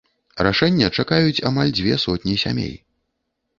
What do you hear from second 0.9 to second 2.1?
чакаюць амаль дзве